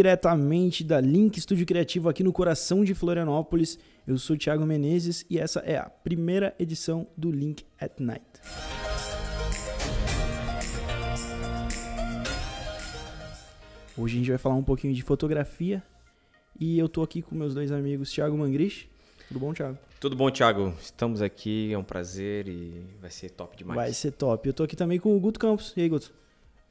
[0.00, 3.78] diretamente da Link Estúdio Criativo aqui no coração de Florianópolis.
[4.06, 8.24] Eu sou o Thiago Menezes e essa é a primeira edição do Link at Night.
[13.94, 15.82] Hoje a gente vai falar um pouquinho de fotografia
[16.58, 18.88] e eu tô aqui com meus dois amigos Thiago Mangrich.
[19.28, 19.76] Tudo bom, Thiago?
[20.00, 20.72] Tudo bom, Thiago?
[20.80, 23.76] Estamos aqui, é um prazer e vai ser top demais.
[23.76, 24.48] Vai ser top.
[24.48, 25.74] Eu tô aqui também com o Guto Campos.
[25.76, 26.10] E aí, Guto?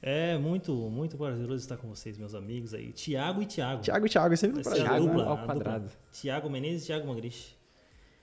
[0.02, 2.91] É muito, muito prazeroso estar com vocês, meus amigos aí.
[2.94, 3.81] Tiago e Tiago.
[3.81, 4.84] Tiago e Tiago, é sempre um prazer.
[4.84, 5.12] Tiago né?
[5.12, 5.91] dupla, ao a quadrado.
[6.12, 7.57] Tiago Menezes e Tiago Mangrich.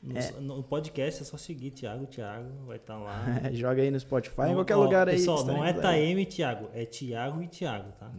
[0.03, 0.31] No, É.
[0.41, 3.25] no podcast é só seguir Tiago e Tiago, vai estar lá.
[3.53, 5.17] Joga aí no Spotify, em qualquer ó, lugar aí.
[5.17, 8.11] Pessoal, não é Taeme e Tiago, é Tiago e Tiago, tá?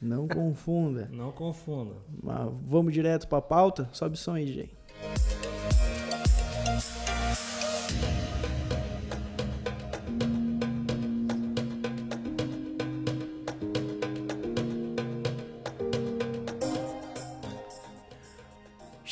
[0.00, 1.08] Não confunda.
[1.12, 1.94] Não confunda.
[2.22, 3.88] Mas vamos direto pra pauta?
[3.92, 4.70] Sobe o som aí, DJ.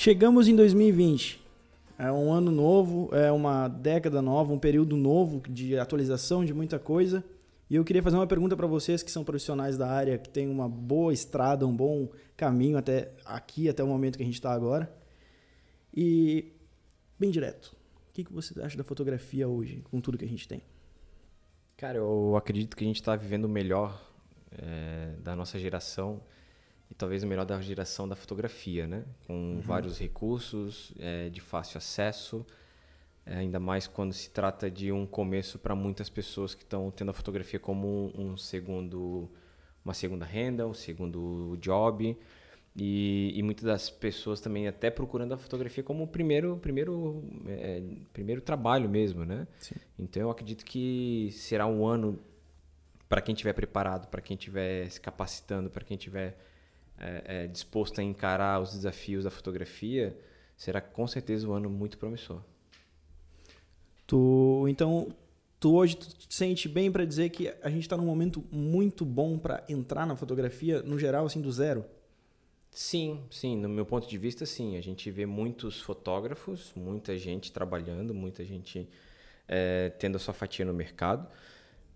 [0.04, 1.42] Chegamos em 2020.
[1.98, 6.78] É um ano novo, é uma década nova, um período novo de atualização de muita
[6.78, 7.24] coisa.
[7.70, 10.46] E eu queria fazer uma pergunta para vocês que são profissionais da área, que têm
[10.46, 14.52] uma boa estrada, um bom caminho até aqui, até o momento que a gente está
[14.52, 14.94] agora.
[15.96, 16.52] E,
[17.18, 17.74] bem direto,
[18.10, 20.60] o que, que você acha da fotografia hoje, com tudo que a gente tem?
[21.78, 23.98] Cara, eu acredito que a gente está vivendo o melhor
[24.52, 26.20] é, da nossa geração
[26.94, 29.04] e talvez o melhor da geração da fotografia, né?
[29.26, 32.46] Com vários recursos é, de fácil acesso,
[33.26, 37.10] é, ainda mais quando se trata de um começo para muitas pessoas que estão tendo
[37.10, 39.28] a fotografia como um, um segundo,
[39.84, 42.16] uma segunda renda, um segundo job.
[42.76, 47.80] E, e muitas das pessoas também até procurando a fotografia como o primeiro, primeiro, é,
[48.12, 49.46] primeiro trabalho mesmo, né?
[49.60, 49.76] Sim.
[49.98, 52.18] Então eu acredito que será um ano
[53.08, 56.36] para quem estiver preparado, para quem estiver se capacitando, para quem estiver
[56.98, 60.16] é, é, disposto a encarar os desafios da fotografia,
[60.56, 62.40] será com certeza um ano muito promissor.
[64.06, 65.08] Tu, então,
[65.58, 69.04] tu hoje tu te sente bem para dizer que a gente está num momento muito
[69.04, 71.84] bom para entrar na fotografia, no geral, assim, do zero?
[72.70, 74.76] Sim, sim, no meu ponto de vista, sim.
[74.76, 78.88] A gente vê muitos fotógrafos, muita gente trabalhando, muita gente
[79.46, 81.28] é, tendo a sua fatia no mercado.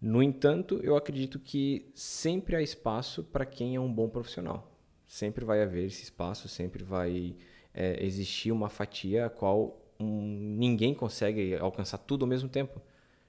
[0.00, 4.78] No entanto, eu acredito que sempre há espaço para quem é um bom profissional.
[5.08, 7.34] Sempre vai haver esse espaço, sempre vai
[7.74, 12.80] é, existir uma fatia a qual um, ninguém consegue alcançar tudo ao mesmo tempo.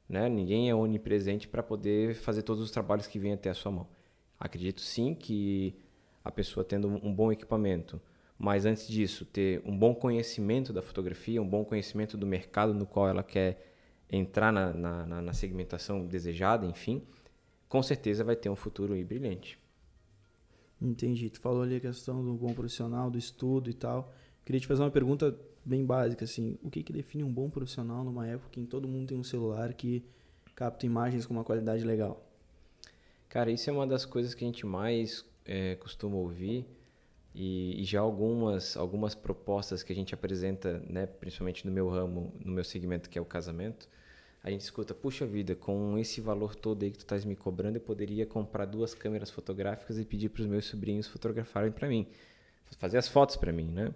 [0.07, 0.29] Né?
[0.29, 3.87] Ninguém é onipresente para poder fazer todos os trabalhos que vêm até a sua mão.
[4.39, 5.75] Acredito sim que
[6.23, 8.01] a pessoa tendo um bom equipamento,
[8.37, 12.85] mas antes disso, ter um bom conhecimento da fotografia, um bom conhecimento do mercado no
[12.85, 13.73] qual ela quer
[14.11, 17.03] entrar na, na, na- segmentação desejada, enfim,
[17.67, 19.59] com certeza vai ter um futuro brilhante.
[20.81, 21.29] Entendi.
[21.29, 24.13] Tu falou ali a questão do bom profissional, do estudo e tal.
[24.45, 26.57] Queria te fazer uma pergunta bem básica, assim.
[26.63, 29.23] O que que define um bom profissional numa época em que todo mundo tem um
[29.23, 30.03] celular que
[30.55, 32.25] capta imagens com uma qualidade legal?
[33.27, 36.65] Cara, isso é uma das coisas que a gente mais eh, costuma ouvir
[37.33, 42.33] e, e já algumas algumas propostas que a gente apresenta, né, principalmente no meu ramo,
[42.43, 43.87] no meu segmento que é o casamento,
[44.43, 47.75] a gente escuta, puxa vida, com esse valor todo aí que tu estás me cobrando,
[47.77, 52.07] eu poderia comprar duas câmeras fotográficas e pedir para os meus sobrinhos fotografarem para mim,
[52.77, 53.93] fazer as fotos para mim, né?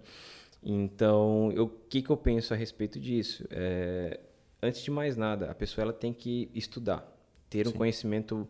[0.62, 3.44] Então, eu- o que, que eu penso a respeito disso?
[3.50, 4.20] É,
[4.62, 7.06] antes de mais nada, a pessoa ela tem que estudar,
[7.50, 8.48] ter um conhecimento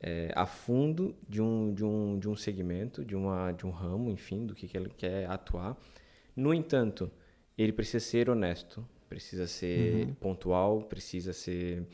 [0.00, 4.10] é, a fundo de um, de, um, de um segmento, de, uma, de um ramo,
[4.10, 5.76] enfim, do que, que ele quer atuar.
[6.34, 7.08] No entanto,
[7.56, 11.86] ele precisa ser honesto, precisa ser pontual, precisa ser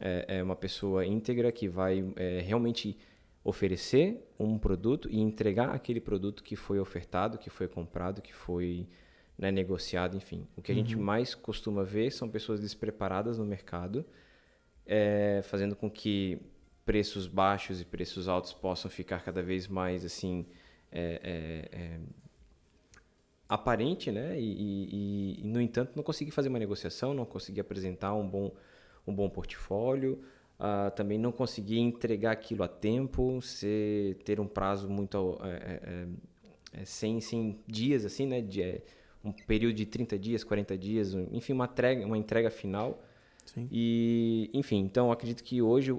[0.00, 2.96] é, é uma pessoa íntegra que vai é, realmente
[3.44, 8.88] oferecer um produto e entregar aquele produto que foi ofertado, que foi comprado, que foi
[9.36, 10.46] né, negociado, enfim.
[10.56, 14.06] O que a gente mais costuma ver são pessoas despreparadas no mercado,
[14.86, 16.40] é, fazendo com que
[16.86, 20.46] preços baixos e preços altos possam ficar cada vez mais assim
[20.90, 22.00] é, é, é,
[23.54, 24.38] aparente, né?
[24.40, 28.52] E, e- e, no entanto não consegui fazer uma negociação, não consegui apresentar um bom
[29.06, 30.22] um bom portfólio,
[30.60, 35.80] ah, também não consegui entregar aquilo a tempo, ser, ter um prazo muito é,
[36.76, 38.40] é, é, 100, 100 dias assim, né?
[38.40, 38.82] De, é,
[39.24, 43.02] um período de 30 dias, 40 dias, enfim, uma entrega, uma entrega final.
[43.44, 43.68] Sim.
[43.72, 45.90] E, enfim, então acredito que hoje,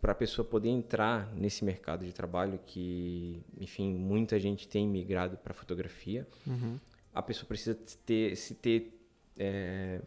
[0.00, 5.38] para a pessoa poder entrar nesse mercado de trabalho, que, enfim, muita gente tem migrado
[5.38, 6.78] para fotografia, Uhum.
[7.14, 8.98] A pessoa precisa ter, se ter
[9.36, 10.00] é,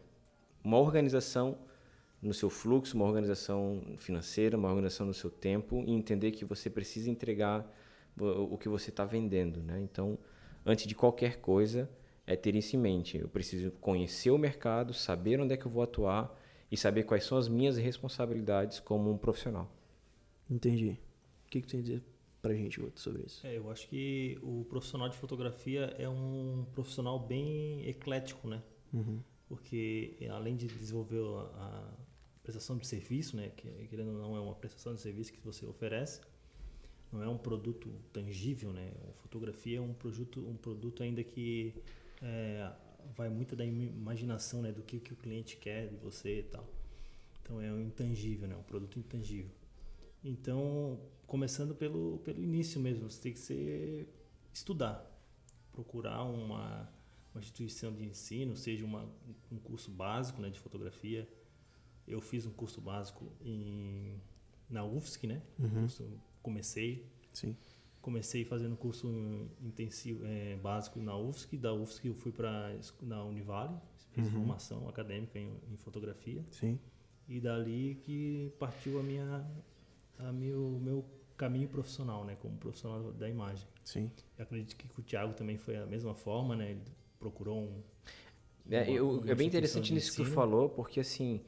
[0.62, 1.58] uma organização
[2.20, 6.68] no seu fluxo, uma organização financeira, uma organização no seu tempo e entender que você
[6.68, 7.70] precisa entregar
[8.18, 9.78] o, que você está vendendo, né?
[9.80, 10.18] Então,
[10.64, 11.88] antes de qualquer coisa,
[12.26, 13.18] é ter isso em mente.
[13.18, 16.34] Eu preciso conhecer o mercado, saber onde é que eu vou atuar
[16.72, 19.70] e saber quais são as minhas responsabilidades como um profissional.
[20.50, 20.98] Entendi.
[21.46, 22.15] O que, que tem a dizer
[22.46, 23.46] pra gente Guto, sobre isso?
[23.46, 28.62] É, eu acho que o profissional de fotografia é um profissional bem eclético, né?
[28.92, 29.20] Uhum.
[29.48, 31.20] Porque além de desenvolver
[31.54, 31.92] a,
[32.42, 33.50] prestação de serviço, né?
[33.56, 36.20] Que querendo ou não é uma prestação de serviço que você oferece,
[37.12, 38.92] não é um produto tangível, né?
[39.08, 41.74] A fotografia é um produto, um produto ainda que
[42.22, 42.72] é,
[43.16, 44.70] vai muito da imaginação, né?
[44.70, 46.64] Do que, que o cliente quer de você e tal.
[47.42, 48.54] Então é um intangível, né?
[48.54, 49.50] Um produto intangível.
[50.24, 54.08] Então, começando pelo, pelo início mesmo, você tem que ser,
[54.52, 55.04] estudar,
[55.72, 56.88] procurar uma,
[57.34, 59.08] uma instituição de ensino, seja uma,
[59.50, 61.28] um curso básico né, de fotografia.
[62.06, 64.20] Eu fiz um curso básico em,
[64.70, 65.42] na UFSC, né?
[65.58, 65.86] Uhum.
[66.42, 67.04] Comecei.
[67.32, 67.56] Sim.
[68.00, 69.08] Comecei fazendo curso
[69.60, 71.56] intensivo, é, básico na UFSC.
[71.56, 73.76] Da UFSC eu fui para na Univale,
[74.12, 74.32] fiz Uhum.
[74.32, 76.44] formação acadêmica em, em fotografia.
[76.50, 76.78] Sim.
[77.28, 79.44] E dali que partiu a minha,
[80.18, 81.04] a meu, meu
[81.36, 82.36] caminho profissional, né?
[82.40, 83.66] Como profissional da imagem.
[83.84, 84.10] Sim.
[84.38, 86.70] Eu acredito que o Thiago também foi a mesma forma, né?
[86.72, 86.82] Ele
[87.18, 87.82] procurou um...
[88.70, 91.40] É, eu- é bem interessante nisso que tu falou, porque assim,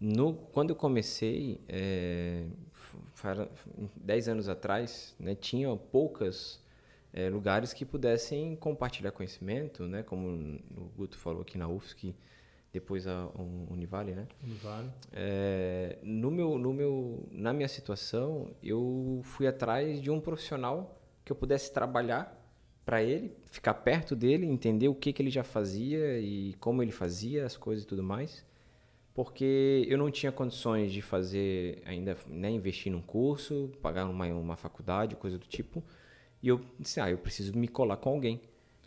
[0.00, 3.50] no, quando eu comecei, é, f- fara-
[3.96, 6.62] 10 anos atrás, né, tinha poucas
[7.12, 12.14] é, lugares que pudessem compartilhar conhecimento, né, como o Guto falou aqui na UFSC,
[12.74, 14.26] depois a um, Univale, né?
[14.42, 14.90] Univale.
[15.12, 21.30] É, no meu, no meu, na minha situação, eu fui atrás de um profissional que
[21.30, 22.36] eu pudesse trabalhar
[22.84, 26.90] para ele, ficar perto dele, entender o que, que ele já fazia e como ele
[26.90, 28.44] fazia as coisas e tudo mais,
[29.14, 34.56] porque eu não tinha condições de fazer ainda, né, investir num curso, pagar uma, uma
[34.56, 35.82] faculdade, coisa do tipo,
[36.42, 38.42] e eu disse, ah, eu preciso me colar com alguém.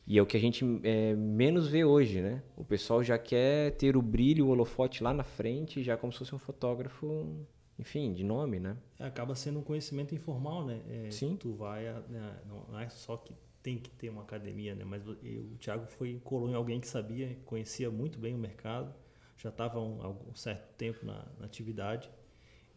[0.08, 2.42] E é o que a gente é, menos vê hoje, né?
[2.56, 6.20] O pessoal já quer ter o brilho, o holofote lá na frente, já como se
[6.20, 7.46] fosse um fotógrafo,
[7.78, 8.78] enfim, de nome, né?
[8.98, 10.82] Acaba sendo um conhecimento informal, né?
[10.90, 11.36] É, Sim.
[11.36, 11.88] Tu vai...
[11.90, 14.86] a- né, Não é só que tem que ter uma academia, né?
[14.86, 18.94] Mas o o Thiago foi colou em alguém que sabia, conhecia muito bem o mercado,
[19.38, 22.10] já estava um, algum certo tempo na, na atividade.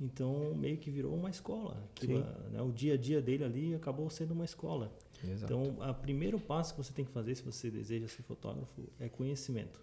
[0.01, 1.77] Então, meio que virou uma escola.
[1.95, 2.51] Aquilo, Sim.
[2.51, 4.93] né, o dia a dia dele ali acabou sendo uma escola.
[5.25, 5.53] Exato.
[5.53, 9.09] Então, o primeiro passo que você tem que fazer se você deseja ser fotógrafo é
[9.09, 9.83] conhecimento.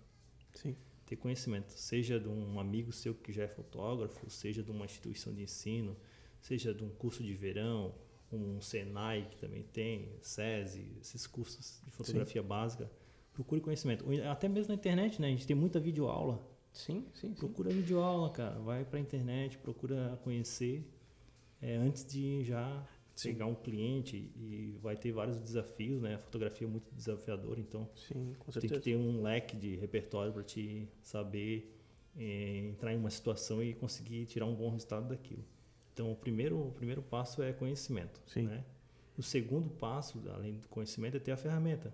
[0.54, 0.76] Sim.
[1.06, 5.34] Ter conhecimento, seja de um amigo seu que já é fotógrafo, seja de uma instituição
[5.34, 5.96] de ensino,
[6.42, 7.94] seja de um curso de verão,
[8.32, 12.92] um Senai que também tem, SESI, esses cursos de fotografia básica.
[13.34, 14.04] Procure conhecimento.
[14.30, 15.28] Até mesmo na internet, né?
[15.28, 16.42] A gente tem muita videoaula.
[16.74, 17.34] sim, sim, sim.
[17.34, 18.60] Procura videoaula, cara.
[18.60, 20.84] Vai pra internet, procura conhecer
[21.62, 22.86] é, antes de já
[23.22, 23.34] Sim.
[23.34, 26.16] pegar um cliente e vai ter vários desafios, né?
[26.16, 30.44] A fotografia é muito desafiadora, então Sim, tem que ter um leque de repertório para
[30.44, 31.76] te saber
[32.18, 35.44] eh, entrar em uma situação e conseguir tirar um bom resultado daquilo.
[35.94, 38.22] Então, o primeiro, o primeiro passo é conhecimento.
[38.28, 38.44] Sim.
[38.44, 38.64] Né?
[39.18, 41.92] O segundo passo, além do conhecimento, é ter a ferramenta.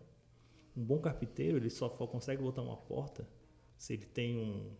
[0.75, 3.25] Um bom carpinteiro, ele só consegue botar uma porta
[3.77, 4.71] se ele tem um,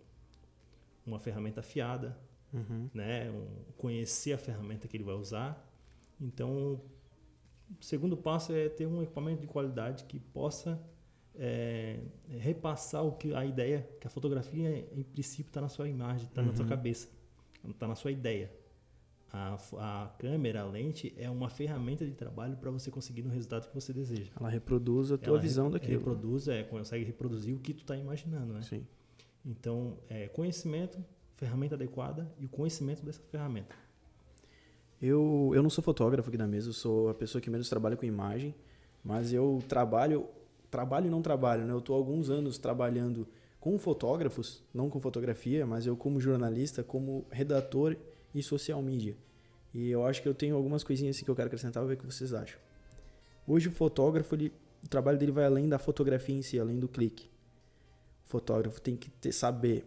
[1.06, 2.18] uma ferramenta afiada,
[2.54, 2.88] Uhum.
[2.94, 3.32] né?
[3.32, 3.48] Um,
[3.78, 5.73] conhecer a ferramenta que ele vai usar.
[6.24, 6.82] Então,
[7.80, 10.82] o segundo passo é ter um equipamento de qualidade que possa
[11.36, 12.00] é,
[12.30, 16.42] repassar o que a ideia, que a fotografia em princípio está na sua imagem, está
[16.42, 16.70] na sua Uhum.
[16.70, 17.10] cabeça,
[17.68, 18.52] está na sua ideia.
[19.36, 23.68] A, a câmera, a lente é uma ferramenta de trabalho para você conseguir o resultado
[23.68, 24.32] que você deseja.
[24.40, 25.98] Ela reproduz a tua Ela visão re- daquilo.
[25.98, 28.62] Reproduz, é, consegue reproduzir o que tu está imaginando, né?
[28.62, 28.86] Sim.
[29.44, 31.04] Então, é, conhecimento,
[31.36, 33.76] ferramenta adequada e o conhecimento dessa ferramenta.
[35.06, 37.98] Eu, eu não sou fotógrafo aqui na mesa, eu sou a pessoa que menos trabalha
[37.98, 38.56] com imagem,
[39.04, 40.30] mas eu trabalho,
[40.72, 41.74] trabalho e não trabalho, né?
[41.74, 43.28] Eu estou alguns anos trabalhando
[43.60, 47.98] com fotógrafos, não com fotografia, mas eu como jornalista, como redator
[48.34, 49.18] e social media.
[49.74, 51.98] E eu acho que eu tenho algumas coisinhas assim que eu quero acrescentar, ver o
[51.98, 52.58] que vocês acham.
[53.46, 56.88] Hoje o fotógrafo, ele, o trabalho dele vai além da fotografia em si, além do
[56.88, 57.30] clique.
[58.26, 59.86] O fotógrafo tem que ter, saber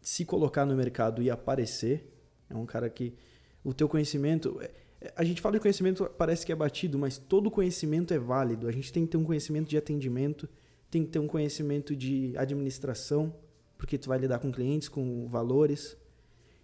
[0.00, 2.12] se colocar no mercado e aparecer.
[2.48, 3.14] É um cara que
[3.64, 4.58] o teu conhecimento.
[4.60, 8.18] é- é- A gente fala de conhecimento, parece que é batido, mas todo conhecimento é
[8.18, 8.66] válido.
[8.68, 10.48] A gente tem que ter um conhecimento de atendimento,
[10.90, 13.34] tem que ter um conhecimento de administração,
[13.78, 15.96] porque tu vai lidar com clientes, com valores.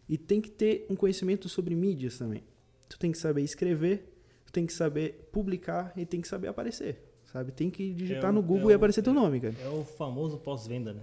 [0.09, 2.43] E tem que ter um conhecimento sobre mídias também.
[2.89, 4.13] Tu tem que saber escrever,
[4.45, 7.03] tu tem que saber publicar e tem que saber aparecer.
[7.33, 7.51] Sabe?
[7.53, 9.55] Tem que digitar É o- no Google é e o- aparecer teu nome, cara.
[9.63, 11.01] É o famoso pós-venda, né?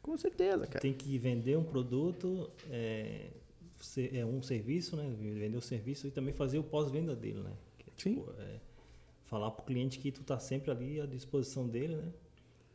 [0.00, 0.80] Com certeza, cara.
[0.80, 3.26] Tem que vender um produto, é,
[4.12, 5.14] é um serviço, né?
[5.18, 7.52] Vender o serviço e também fazer o pós-venda dele, né?
[7.78, 8.14] Que é, Sim.
[8.16, 8.60] tipo, é,
[9.24, 12.12] falar para o cliente que tu está sempre ali à disposição dele, né?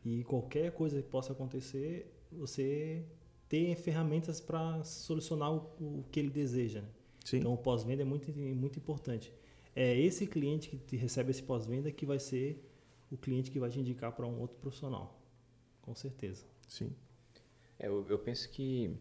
[0.04, 3.04] E qualquer coisa que possa acontecer, você
[3.48, 6.80] ter ferramentas para solucionar o, o, que ele deseja.
[6.80, 6.88] Né?
[7.32, 9.32] Então, o pós-venda é muito, muito importante.
[9.74, 12.64] É esse cliente que te recebe esse pós-venda que vai ser
[13.10, 15.20] o cliente que vai te indicar para um outro profissional.
[15.82, 16.44] Com certeza.
[16.68, 16.92] Sim.
[17.78, 18.96] É, eu, eu, penso que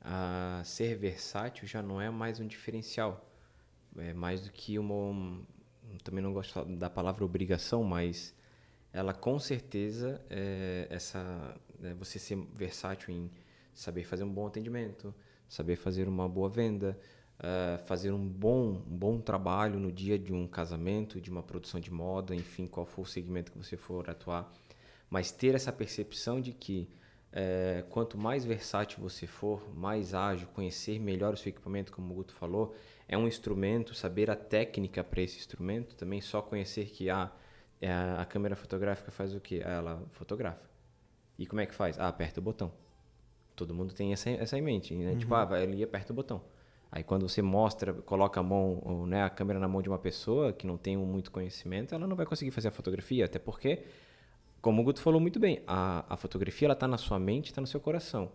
[0.00, 3.24] a ser versátil já não é mais um diferencial.
[3.96, 4.94] É mais do que uma.
[4.94, 5.44] Um,
[6.04, 8.34] também não gosto da palavra obrigação, mas
[8.92, 11.56] ela com certeza é essa.
[11.82, 13.30] É você ser versátil em
[13.72, 15.14] saber fazer um bom atendimento,
[15.48, 16.98] saber fazer uma boa venda,
[17.38, 21.80] uh, fazer um bom, um bom trabalho no dia de um casamento, de uma produção
[21.80, 24.52] de moda, enfim, qual for o segmento que você for atuar.
[25.08, 26.88] Mas ter essa percepção de que
[27.32, 32.16] é, quanto mais versátil você for, mais ágil, conhecer melhor o seu equipamento, como o
[32.16, 32.74] Guto falou,
[33.06, 37.30] é um instrumento, saber a técnica para esse instrumento, também só conhecer que ah,
[38.18, 39.60] a câmera fotográfica faz o que?
[39.60, 40.68] Ela fotografa.
[41.38, 41.98] E como é que faz?
[41.98, 42.72] Ah, aperta o botão.
[43.54, 45.00] Todo mundo tem essa, essa em mente, né?
[45.00, 45.18] Tipo, uhum.
[45.18, 46.42] Tipo, ah, vai ali e aperta o botão.
[46.90, 49.98] Aí quando você mostra, coloca a mão, ou, né, a câmera na mão de uma
[49.98, 53.84] pessoa que não tem muito conhecimento, ela não vai conseguir fazer a fotografia, até porque,
[54.60, 57.60] como o Guto falou muito bem, a, a fotografia ela está na sua mente, está
[57.60, 58.30] no seu coração.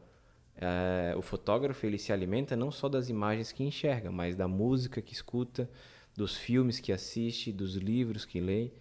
[0.55, 5.01] É, o fotógrafo ele se alimenta não só das imagens que enxerga, mas da música
[5.01, 5.69] que escuta,
[6.15, 8.71] dos filmes que assiste, dos livros que lê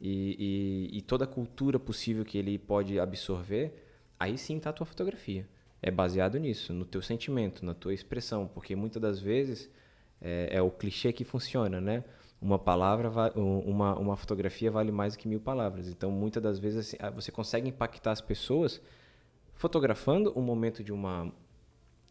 [0.00, 3.84] e, e, e toda a cultura possível que ele pode absorver.
[4.18, 5.46] Aí sim está a tua fotografia
[5.82, 9.70] é baseado nisso, no teu sentimento, na tua expressão, porque muitas das vezes
[10.20, 12.04] é, é o clichê que funciona, né?
[12.40, 15.88] Uma palavra, uma, uma fotografia vale mais do que mil palavras.
[15.88, 18.80] Então, muitas das vezes assim, ah, você consegue impactar as pessoas
[19.54, 21.32] fotografando o momento de uma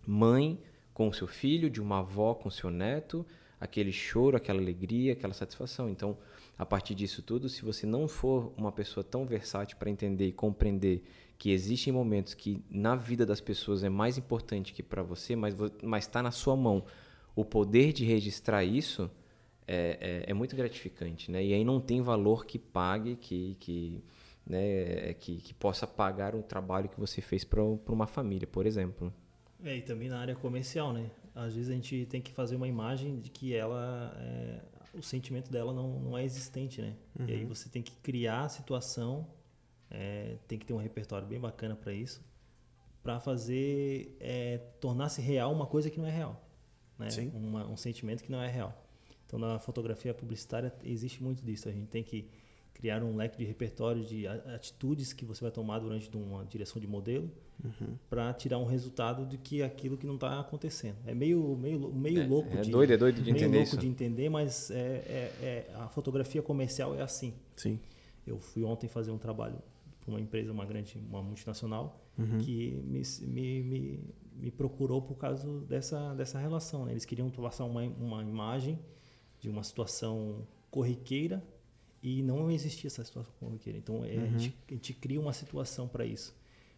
[0.05, 0.59] mãe
[0.93, 3.25] com o seu filho, de uma avó com o seu neto,
[3.59, 5.89] aquele choro, aquela alegria, aquela satisfação.
[5.89, 6.17] Então,
[6.57, 10.31] a partir disso tudo, se você não for uma pessoa tão versátil para entender e
[10.31, 11.03] compreender
[11.37, 15.55] que existem momentos que na vida das pessoas é mais importante que para você, mas
[15.99, 16.83] está na sua mão
[17.35, 19.09] o poder de registrar isso
[19.67, 21.43] é, é, é, muito gratificante, né?
[21.43, 24.03] E aí não tem valor que pague, que, que,
[24.45, 29.13] né, que, que possa pagar o trabalho que você fez para uma família, por exemplo.
[29.63, 31.09] É, e também na área comercial, né?
[31.35, 34.61] Às vezes a gente tem que fazer uma imagem de que ela, é,
[34.93, 36.95] o sentimento dela não, não é existente, né?
[37.19, 37.25] Uhum.
[37.27, 37.49] E aí uhum.
[37.49, 39.27] você tem que criar a situação
[39.89, 42.21] é, tem que ter um repertório bem bacana para isso,
[43.01, 46.45] para fazer é, tornar-se real uma coisa que não é real,
[46.97, 47.07] né?
[47.33, 48.86] Uma, um sentimento que não é real.
[49.27, 51.69] Então, na fotografia publicitária existe muito disso.
[51.69, 52.27] A gente tem que
[52.73, 56.87] criar um leque de repertório de atitudes que você vai tomar durante uma direção de
[56.87, 57.29] modelo
[57.63, 57.97] uhum.
[58.09, 60.97] para tirar um resultado de que aquilo que não está acontecendo.
[61.05, 63.69] É meio meio meio é, louco é de doido, é doido de meio entender louco
[63.69, 63.77] isso.
[63.77, 67.33] de entender, mas é, é, é, a fotografia comercial é assim.
[67.55, 67.79] Sim.
[68.25, 69.59] Eu fui ontem fazer um trabalho
[70.07, 72.37] uma empresa, uma grande, uma multinacional, uhum.
[72.39, 73.99] que me, me, me,
[74.35, 76.85] me, procurou por causa dessa, dessa relação.
[76.85, 76.91] Né?
[76.91, 78.79] Eles queriam passar uma, uma imagem
[79.47, 81.41] de uma situação corriqueira
[82.03, 83.79] e não existia essa situação corriqueira.
[83.79, 84.23] Então, é, uhum.
[84.23, 86.35] a, gente, a gente cria uma situação para isso.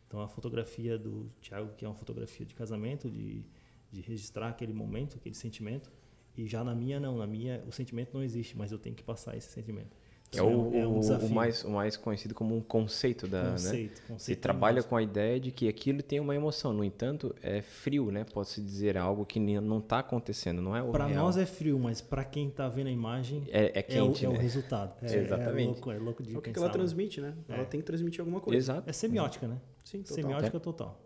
[0.07, 3.43] Então, a fotografia do Thiago, que é uma fotografia de casamento, de,
[3.91, 5.91] de registrar aquele momento, aquele sentimento,
[6.37, 7.17] e já na minha, não.
[7.17, 9.97] Na minha, o sentimento não existe, mas eu tenho que passar esse sentimento.
[10.31, 13.51] É o, é um o, mais, o mais conhecido como um conceito da.
[13.51, 14.07] Conceito, né?
[14.09, 16.71] conceito Você trabalha com a ideia de que aquilo tem uma emoção.
[16.71, 18.23] No entanto, é frio, né?
[18.23, 21.99] Pode-se dizer algo que não está acontecendo, não é o Para nós é frio, mas
[21.99, 24.23] para quem está vendo a imagem é, é quente.
[24.23, 24.37] É o, né?
[24.37, 24.93] é o resultado.
[25.01, 25.63] É, Exatamente.
[25.63, 27.33] É louco, é louco de é o que, que ela transmite, né?
[27.47, 28.57] Ela tem que transmitir alguma coisa.
[28.57, 28.87] Exato.
[28.87, 29.59] É semiótica, né?
[29.83, 30.15] Sim, total.
[30.15, 31.05] Semiótica total.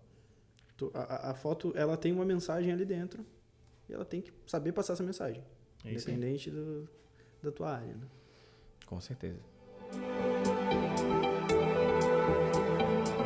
[0.93, 3.25] A, a, foto, ela tem uma mensagem ali dentro
[3.87, 5.41] e ela tem que saber passar essa mensagem.
[5.85, 6.89] independente do,
[7.41, 8.05] da tua área, né?
[8.85, 9.39] Com certeza.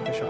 [0.05, 0.29] Fechar.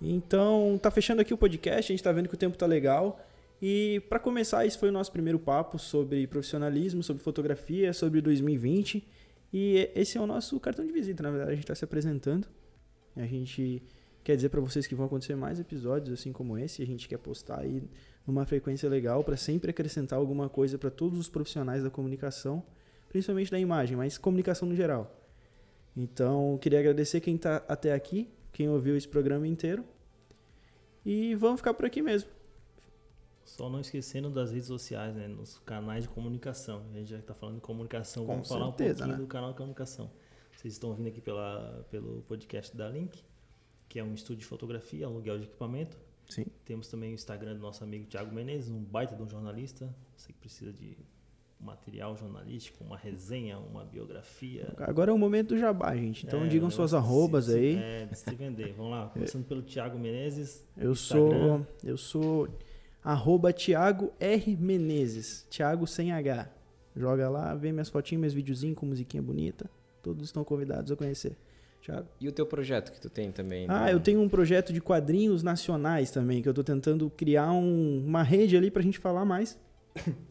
[0.00, 3.20] Então, tá fechando aqui o podcast, a gente tá vendo que o tempo tá legal.
[3.60, 9.06] E para começar, esse foi o nosso primeiro papo sobre profissionalismo, sobre fotografia, sobre 2020.
[9.52, 12.46] E esse é o nosso cartão de visita, na verdade, a gente está se apresentando.
[13.16, 13.82] A gente
[14.22, 17.16] quer dizer para vocês que vão acontecer mais episódios assim como esse, a gente quer
[17.16, 17.82] postar aí
[18.28, 22.62] numa frequência legal para sempre acrescentar alguma coisa para todos os profissionais da comunicação,
[23.08, 25.18] principalmente da imagem, mas comunicação no geral.
[25.96, 29.82] Então, queria agradecer quem está até aqui, quem ouviu esse programa inteiro.
[31.06, 32.28] E vamos ficar por aqui mesmo.
[33.46, 35.26] Só não esquecendo das redes sociais, né?
[35.26, 36.84] Nos canais de comunicação.
[36.92, 39.16] A gente já está falando de comunicação, Com vamos certeza, falar um pouquinho né?
[39.16, 40.10] do canal de comunicação.
[40.54, 43.24] Vocês estão ouvindo aqui pela, pelo podcast da Link,
[43.88, 45.96] que é um estúdio de fotografia, aluguel de equipamento.
[46.28, 46.44] Sim.
[46.64, 49.94] Temos também o Instagram do nosso amigo Thiago Menezes, um baita de um jornalista.
[50.16, 50.96] Você que precisa de
[51.60, 54.72] material jornalístico, uma resenha, uma biografia.
[54.78, 56.24] Agora é o momento do jabá, gente.
[56.26, 57.76] Então É, digam suas arrobas se- aí.
[57.76, 58.72] É, de se vender.
[58.74, 60.64] Vamos lá, começando pelo Thiago Menezes.
[60.76, 61.64] Eu Instagram.
[61.64, 61.66] sou.
[61.90, 62.48] Eu sou
[63.02, 64.56] arroba Thiago R.
[64.56, 65.46] Menezes.
[65.50, 66.48] Thiago sem H.
[66.94, 69.68] Joga lá, vê minhas fotinhas, meus videozinhos com musiquinha bonita.
[70.02, 71.36] Todos estão convidados a conhecer.
[71.88, 72.06] Thiago.
[72.20, 73.64] E o teu projeto que tu tem também?
[73.68, 73.94] Ah, né?
[73.94, 78.22] eu tenho um projeto de quadrinhos nacionais também, que eu tô tentando criar um- uma
[78.22, 79.58] rede ali pra gente falar mais.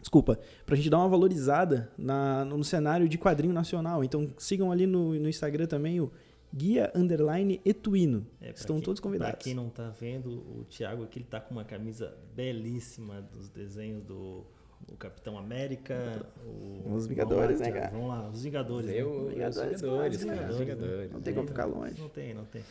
[0.00, 4.04] Desculpa, pra gente dar uma valorizada na- no cenário de quadrinho nacional.
[4.04, 6.10] Então sigam ali no, no Instagram também o
[6.54, 8.26] Guia Underline Etuino.
[8.40, 9.34] É, Estão quem- todos convidados.
[9.34, 13.48] Pra quem não tá vendo, o Thiago aqui ele tá com uma camisa belíssima dos
[13.48, 14.44] desenhos do
[14.90, 17.90] o Capitão América, o Os Vingadores, né, cara?
[17.90, 18.86] Vamos lá, os Vingadores.
[18.86, 18.92] né?
[18.94, 21.12] Eu, eu, os Vingadores, Vingadores, cara, Vingadores, Vingadores.
[21.12, 22.00] Não tem como ficar longe.
[22.00, 22.62] Não tem, não tem.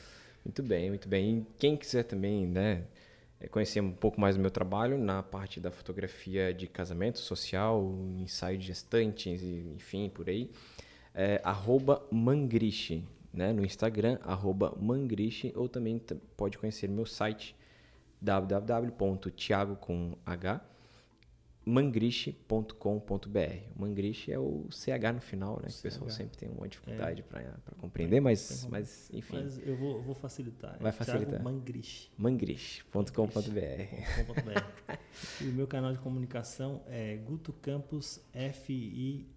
[0.45, 1.37] Muito bem, muito bem.
[1.37, 2.83] E quem quiser também, né,
[3.39, 7.95] eh, conhecer um pouco mais do meu trabalho na parte da fotografia de casamento social,
[8.19, 10.51] ensaio de gestantes, e, enfim, por aí,
[11.15, 15.99] é arroba mangriche, né, no Instagram, arroba mangriche, ou também
[16.35, 17.55] pode conhecer meu site,
[18.21, 20.61] www.thiago com H,
[21.65, 23.57] mangriche.com.br.
[23.75, 25.69] Mangriche é o CH no final, né?
[25.69, 27.43] Que o pessoal sempre tem uma dificuldade para
[27.79, 29.37] compreender, mas, mas enfim.
[29.43, 30.77] Mas eu vou, vou facilitar.
[30.79, 31.41] Vai É facilitar.
[31.41, 32.09] Mangriche.
[32.17, 33.11] Mangriche.com.br.
[33.11, 34.97] .com.br.
[35.41, 39.33] e o meu canal de comunicação é Guto Campos F-I-L-M-S.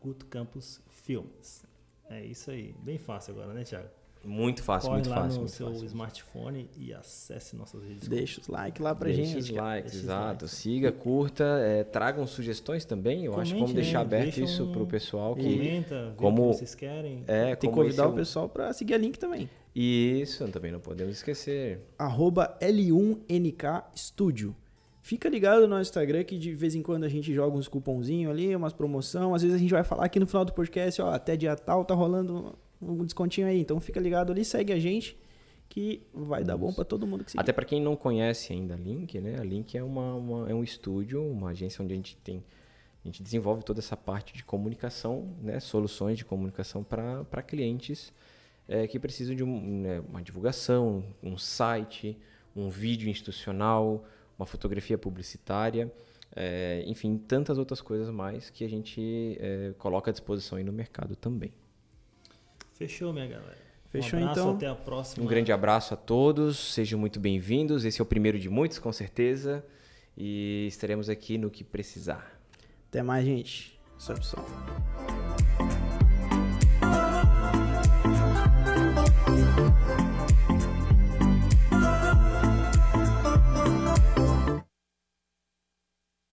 [0.00, 1.64] Guto Campos Filmes.
[2.08, 2.74] É isso aí.
[2.82, 3.97] Bem fácil agora, né, Thiago?
[4.24, 5.32] Muito fácil, Corre muito lá fácil.
[5.34, 5.86] no muito seu fácil.
[5.86, 9.38] smartphone e acesse nossas redes Deixa os likes lá pra Deixa gente.
[9.38, 10.44] os likes, Deixa os exato.
[10.44, 10.50] likes.
[10.50, 13.24] Siga, curta, é, tragam sugestões também.
[13.24, 14.04] Eu acho que vamos Comente, deixar né?
[14.04, 15.42] aberto Deixa isso um- pro pessoal que.
[15.42, 17.24] Comenta, vê como- o que vocês querem.
[17.26, 19.48] É, Tem que esse convidar é o pessoal pra seguir a link também.
[19.74, 21.80] Isso, também não podemos esquecer.
[21.98, 24.54] arroba L1NK Studio.
[25.00, 28.30] Fica ligado no nosso Instagram que de vez em quando a gente joga uns cupomzinhos
[28.30, 29.34] ali, umas promoção.
[29.34, 31.84] Às vezes a gente vai falar aqui no final do podcast, ó, até dia tal
[31.84, 33.60] tá rolando um descontinho aí.
[33.60, 35.16] Então fica ligado ali, segue a gente
[35.68, 37.40] que vai dar bom pra todo mundo que seguir.
[37.42, 39.38] Até para quem não conhece ainda a Link, né?
[39.38, 42.42] A Link é, uma, uma- é um estúdio, uma agência onde a gente tem.
[43.04, 45.60] A gente desenvolve toda essa parte de comunicação, né?
[45.60, 48.12] Soluções de comunicação para clientes
[48.66, 52.16] eh, que precisam de um, né, uma divulgação, um site,
[52.56, 54.04] um vídeo institucional,
[54.38, 55.92] uma fotografia publicitária,
[56.34, 60.72] eh, enfim, tantas outras coisas mais que a gente eh, coloca à disposição aí no
[60.72, 61.52] mercado também.
[62.78, 63.58] Fechou, minha galera.
[63.90, 64.54] Fechou, um abraço, então.
[64.54, 65.24] Até a próxima.
[65.24, 67.84] Um grande abraço a todos, sejam muito bem-vindos.
[67.84, 69.66] Esse é o primeiro de muitos, com certeza.
[70.16, 72.40] E estaremos aqui no que precisar.
[72.88, 73.76] Até mais, gente.
[73.98, 74.44] Sobe o som.